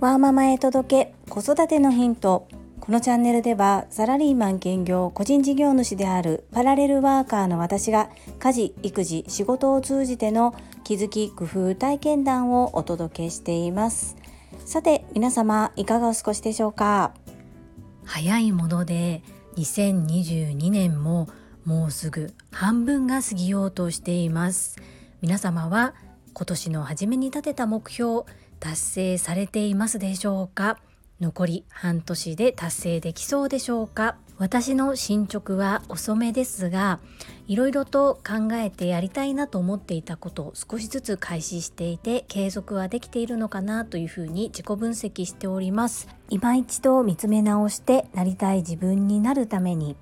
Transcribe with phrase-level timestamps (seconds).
[0.00, 2.48] ワーママへ届け子育てのヒント。
[2.80, 8.08] このチャンネルではサラリーマン兼業個人事業主であるパラレルワーカーの私が
[8.38, 14.16] 家事育児仕事を通じての気づき工夫体験談をお届けしています。
[14.64, 17.12] さて皆様いかがお過ごしでしょうか？
[18.04, 19.22] 早いもので
[19.56, 21.28] 2022年も
[21.66, 24.78] もうすぐ半分が過ぎようとしています。
[25.20, 25.94] 皆様は
[26.32, 28.22] 今年の初めに立てた目標
[28.60, 30.78] 達成されていますでしょうか？
[31.20, 34.16] 残り半年で達成できそうでしょうか？
[34.36, 37.00] 私の進捗は遅めですが
[37.48, 46.06] いろいろと考えてやりたいなと思っていたことを少しずつ開始していて継続はできているのかなというふうに自己分析しております。
[46.30, 49.96] 今一度見つめ直してなりたい自分になるために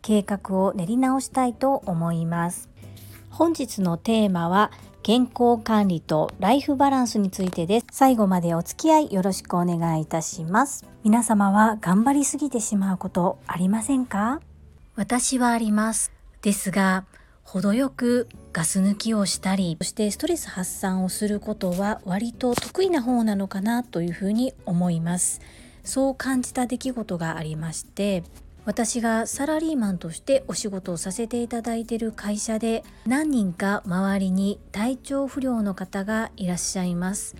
[0.00, 2.70] 計画を練り直したいと思います。
[3.32, 4.70] 本日のテーマは
[5.02, 7.86] 健康管理とライフバランスについてです。
[7.90, 10.84] 最後までお付き合いよろしくお願いいたします。
[11.02, 14.42] 皆様は頑張りすぎてしまうことありませんか？
[14.96, 16.12] 私はあります。
[16.42, 17.06] ですが、
[17.42, 25.40] 程よくガス抜きをしたり、そしてストレス発散をすることは割と得意な方なのかなというふうに思います。
[25.84, 28.24] そう感じた出来事がありまして、
[28.64, 37.34] 私がサラリーマンとしてお仕事をさせていただいている会社で何人か周りに体調不良の方がいらっしゃいます。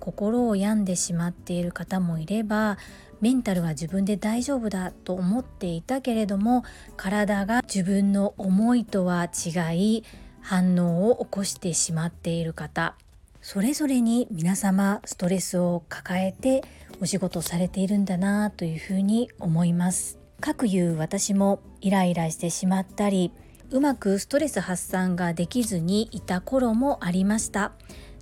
[0.00, 2.78] 心を病んでしまっている方もいれば
[3.20, 6.64] メンタルは自分で大丈夫だと思っていたけれども
[6.96, 10.04] 体が自分の思いとは違い
[10.42, 12.96] 反応を起こしてしまっている方。
[13.40, 16.64] それぞれに皆様ストレスを抱えて
[17.00, 20.25] お仕事されているんだなというふうに思います。
[20.40, 23.32] かくいう私もイライラしてしまったり
[23.70, 27.72] うまくストレス発散ができずにいた頃もありました。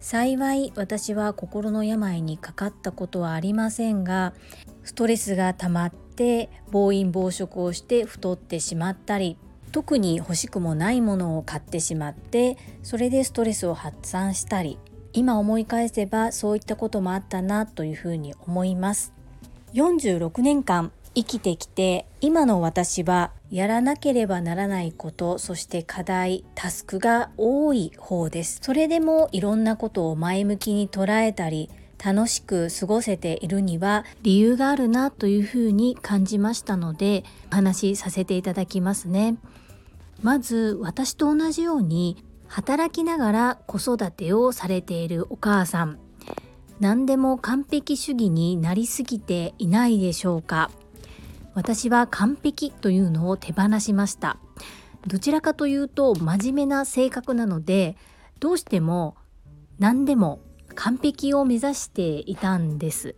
[0.04, 4.34] 幸い私は心の病にかかったことはありませんが
[4.82, 9.38] ストレスが溜まって暴飲暴食をして太ってしまったり
[9.72, 14.78] 特に欲しくもないものを買ってしまってそれでストレスを発散したり
[15.14, 19.14] 今思い返せばそういったこともあったなというふうに思います。
[19.72, 28.58] 46年間生きてきて今の私はやらなければならないことそして課題タスクが多い方です。
[28.62, 31.70] それでもいろんなことを前向きに捉えたり
[32.04, 39.36] 楽しく過ごせているには理由があるなというふうに感じましたのでお話しさせていただきますね。
[40.22, 45.98] まず私と同じように働きながら子育てをされているお母さん。
[46.80, 50.70] 何でも完璧主義になりすぎていないでしょうか。
[51.54, 54.38] 私は完璧というのを手放しました。
[55.06, 57.96] どちらかというと真面目な性格なので
[58.40, 59.16] どうしても
[59.78, 60.40] 何でも
[60.74, 63.14] 完璧を目指していたんです。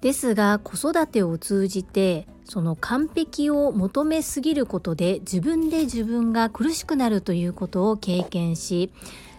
[0.00, 8.92] ですが子育てを通じてその完璧を求めすぎることで自分で自分が苦しくなるということを経験し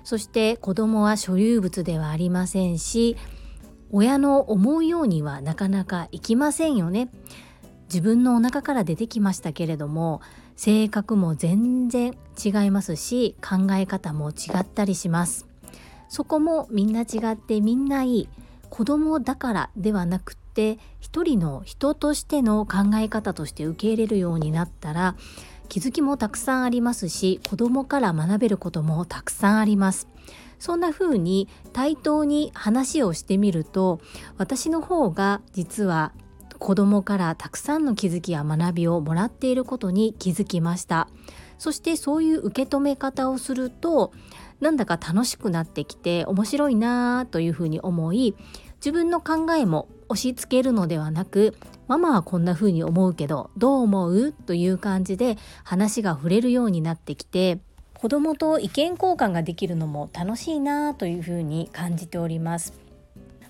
[0.04, 3.16] そして子供は所有物ではありませんし
[3.92, 7.10] 親の思うようにはなかなかいきませんよね。
[7.88, 10.22] 自分のお腹から出てきましたけれども
[10.56, 15.48] 性格も全然違いますし考え方も違ったりします。
[16.10, 18.30] そこもみんな違ってみんないい
[18.70, 25.16] 子供だからではなくって一人の人としての考え方として受け入れるようになったら
[25.70, 30.08] 気づきもたくさんありますし子供から学べることもたくさんあります。
[30.60, 34.00] そんな風に対等に話をしてみると
[34.38, 36.14] 私の方が実は
[36.58, 41.08] 子供からたくさんの気づきや学びをもらっていることに気づきました。
[41.58, 44.12] そしてそういう受け止め方をすると
[44.60, 48.36] なんだか楽しくなってきて面白いなというふうに思い
[48.76, 51.56] 自分の考えも押し付けるのではなく
[51.88, 57.60] ママはこんな風に思うけどどう思うという感じで話が触れるようになってきて
[57.96, 62.74] 子供と意見交換ができるのも楽しいなというふうに感じております。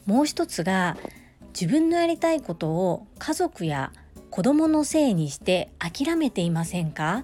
[0.06, 0.96] もう一つが
[1.60, 3.92] 自分のやりたいことを家族や
[4.30, 7.24] 子供のせいにして諦めていませんか？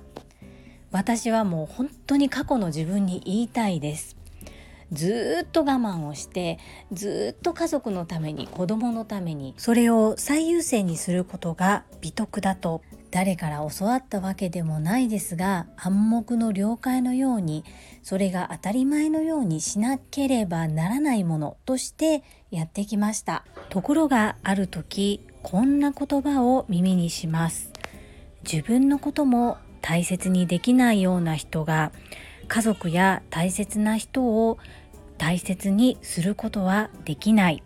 [0.89, 4.15] 私はもう本当に過去の自分に言いたいです。
[4.91, 6.57] ずっと我慢をして
[6.91, 12.81] ずっと家族のために子供のためにそれを最優先にすることが美徳だと
[13.13, 17.63] 誰から教わったわけでもないですが暗黙の了解のように
[18.01, 23.45] それが当たり前のようにしなければならないものとしてやってきました。
[23.69, 27.71] ところがある時こんな言葉を耳にします。
[28.51, 31.91] 自分のことも大切にできないような人が
[32.47, 34.57] 家族や大切な人を
[35.19, 37.61] 大切にすることはできない。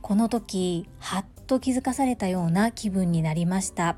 [0.00, 3.96] この時はっと気づかされたような気分になりました。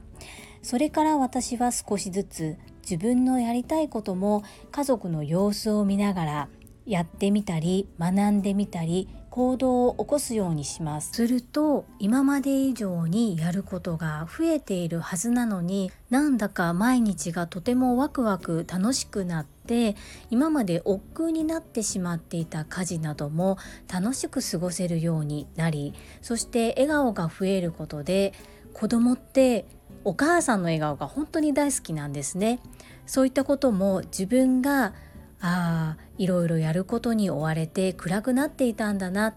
[0.63, 6.49] それから私は少しずつ自分のやりたいことも家族の様子を見ながら
[6.87, 11.13] やってみたり学んでみたり行動を起こすようにします。
[11.13, 19.97] すると今まで以上にやることが増えているはずなのになんだか毎日がとてもワクワク楽しくなって
[20.31, 23.59] 今まで億劫になってしまっていた家事なども
[23.93, 28.33] 楽しく過ごせるようになりそして笑顔が増えることで
[28.73, 29.67] 子供って
[30.05, 32.61] お母さんの笑顔が本当に大好きなんですね。
[33.07, 34.95] そういったことも自分が
[35.41, 39.35] あいろいろやることに追われて暗くなっていたんだな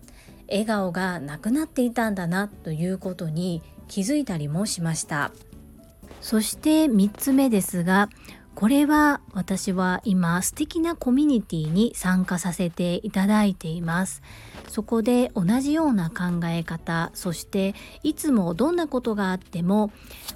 [0.49, 5.31] 笑顔がなくなっていたんだなということに気づいたりもしました。
[6.21, 8.09] そして3つ目ですが
[8.61, 14.21] これは私は今素敵なコミュニティに参加させていただいています。
[14.67, 17.73] そこで同じような考え方そして
[18.03, 19.91] いつもどんなことがあっても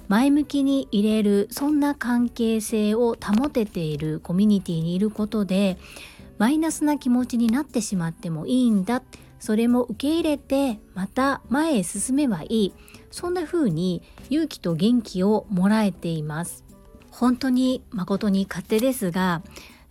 [0.08, 5.78] 前向きに入れるそんな関係性を保てているコミュニティにいることで
[6.36, 9.04] マイナスな気持ちになってしまってもいいんだ。
[9.38, 12.74] それも受け入れてまた前へ進めばいい。
[13.12, 16.65] そんな風に勇気と元気をもらえています。
[17.18, 19.42] 本当に誠に勝手ですが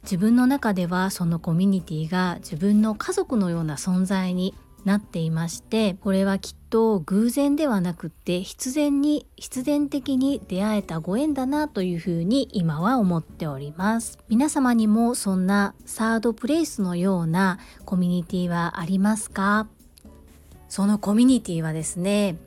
[0.04, 14.20] 自分の中ではそのコミュニティが自分の家族のような存在になっていましてこれはきっと偶然ではなくって必然に必然的に出会えたご縁だなというふうに今は思っております。
[14.30, 19.68] 皆様にもそんなサードプレイスのようなコミュニティはありますか？
[20.70, 22.38] そのコミュニティはですね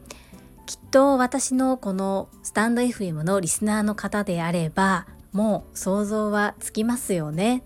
[0.68, 7.62] きっと私のこのスタンド FM のリスナーの方であればもう想像はつきますよね。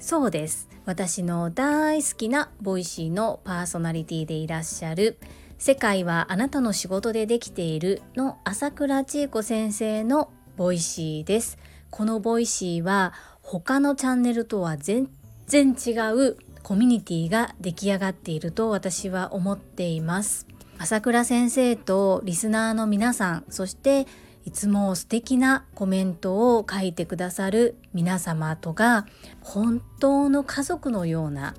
[0.00, 0.70] そうです。
[0.86, 5.18] 私の大好きな Voicy のパーソナリティでいらっしゃる
[5.58, 11.58] 世界はあなたの仕事でできているの朝倉千恵子先生の Voicy です。
[11.90, 13.12] この Voicy は
[13.42, 15.10] 他のチャンネルとは全
[15.46, 20.46] 然違うコミュニティが出来上がっていると私は思っています。
[20.82, 24.08] 朝倉先生とリスナーの皆さんそして
[24.44, 29.06] いつも素敵なコメントを書いてくださる皆様とが
[29.42, 31.54] 本当の家族のような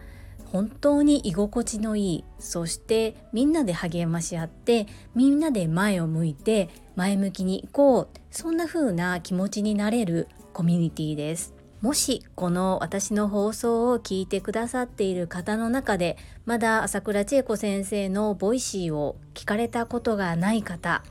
[0.52, 6.68] 本当に居心地のいいそしてみんなで励まし合ってみんなで前を向いて
[6.98, 11.63] 前向きに行こうそんな風な気持ちになれるコミュニティです。
[11.84, 16.16] もしこの私の放送を聞いてくださっている方の中で
[16.46, 21.04] まだ朝倉千恵子先生の Voicy を聞かれたことがない方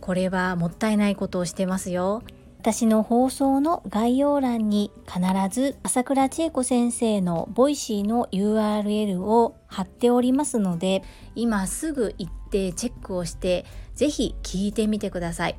[0.00, 2.22] これはもったいないことをしてますよ。
[2.60, 5.20] 私の放送の概要欄に必
[5.50, 11.02] ず朝倉千恵子先生のボイシーの URL を貼っておりますので
[11.34, 13.66] 今すぐ行ってチェックをして
[13.96, 15.56] ぜひ聞いてみてください。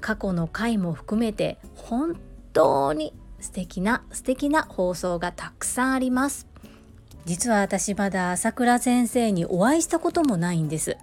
[0.00, 2.16] 過去の回も含めて本
[2.52, 3.12] 当に
[3.46, 6.48] 素敵な素敵な放送がたくさんあります。
[7.26, 10.96] 実は私まだ朝倉先生にお会いしたこともないんです。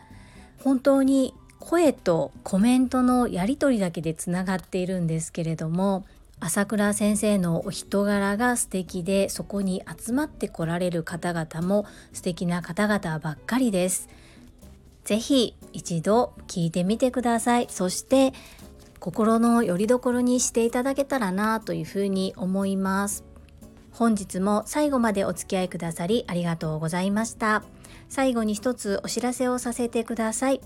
[0.61, 6.05] 本当に声とコメントのやり取りだけでつながっているんですけれども
[6.41, 14.09] 朝倉先生のお人柄が素敵でそこに集まってこられる方々も素敵な方々ばっかりです。
[15.05, 17.67] ぜひ一度聞いてみてください。
[17.69, 18.33] そして
[19.03, 23.25] 心の拠り所にしていただけたらなというふうに思います。
[23.91, 27.65] 本日も最後までお付き合いくださりありがとうございました。
[28.07, 30.61] 最後に一つお知らせをさせてください。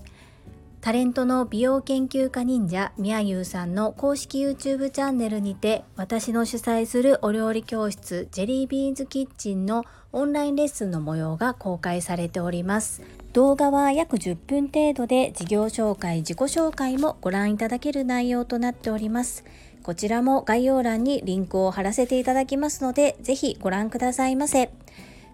[0.80, 13.02] タレントの美容研究家忍者みやゆうさんの公式 YouTube チャンネルにて私の主催するお料理教室ジェリービーンズキッチンのオンラインレッスンの模様が公開されております。
[13.32, 19.44] 動画は約10分程度で事業紹介自己紹介もご覧いただける内容となっております。
[19.82, 24.70] こちらも概要欄にリンクを貼らせていただきますのでぜひご覧くださいませ。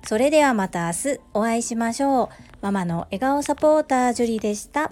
[0.07, 2.29] それではまた明日お会いしましょう。
[2.61, 4.91] ママの笑顔サポータージュリでした。